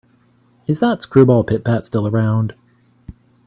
[0.65, 2.55] Is that screwball Pit-Pat still around?